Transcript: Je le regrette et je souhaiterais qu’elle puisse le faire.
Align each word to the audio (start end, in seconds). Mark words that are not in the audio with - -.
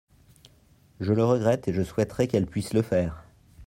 Je 0.99 1.13
le 1.13 1.23
regrette 1.23 1.67
et 1.67 1.73
je 1.73 1.83
souhaiterais 1.83 2.27
qu’elle 2.27 2.47
puisse 2.47 2.73
le 2.73 2.81
faire. 2.81 3.23